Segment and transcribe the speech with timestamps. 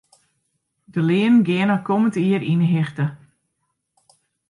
[0.93, 3.05] De leanen geane kommend jier yn 'e hichte.